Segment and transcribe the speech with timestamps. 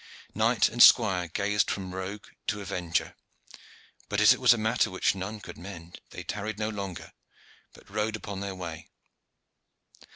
[0.33, 3.15] Knight and squire gazed from rogue to avenger,
[4.09, 7.13] but as it was a matter which none could mend they tarried no longer,
[7.71, 8.89] but rode upon their way.